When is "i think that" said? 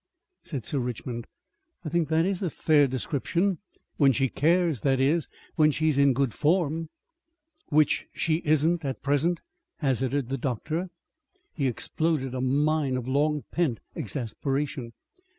1.85-2.25